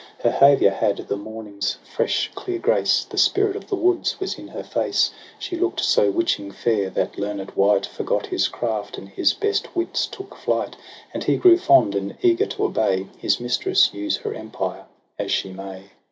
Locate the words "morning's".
1.15-1.77